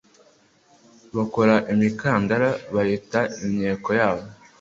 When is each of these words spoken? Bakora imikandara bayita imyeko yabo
Bakora 1.15 1.55
imikandara 1.73 2.49
bayita 2.73 3.19
imyeko 3.45 3.89
yabo 3.99 4.23